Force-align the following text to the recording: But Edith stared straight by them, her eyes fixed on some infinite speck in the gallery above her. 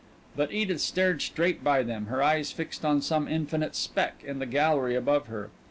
But 0.35 0.51
Edith 0.51 0.81
stared 0.81 1.21
straight 1.21 1.63
by 1.63 1.83
them, 1.83 2.07
her 2.07 2.23
eyes 2.23 2.51
fixed 2.51 2.83
on 2.83 3.03
some 3.03 3.27
infinite 3.27 3.75
speck 3.75 4.23
in 4.25 4.39
the 4.39 4.47
gallery 4.47 4.95
above 4.95 5.27
her. 5.27 5.51